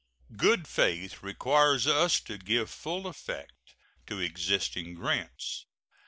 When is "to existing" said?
4.07-4.95